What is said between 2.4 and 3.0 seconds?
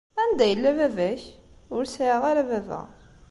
baba.